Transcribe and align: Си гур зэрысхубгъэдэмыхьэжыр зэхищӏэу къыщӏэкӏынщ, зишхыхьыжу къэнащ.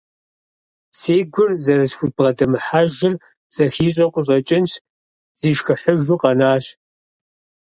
Си 0.99 1.15
гур 1.33 1.51
зэрысхубгъэдэмыхьэжыр 1.63 3.13
зэхищӏэу 3.55 4.13
къыщӏэкӏынщ, 4.13 4.71
зишхыхьыжу 5.39 6.17
къэнащ. 6.21 6.65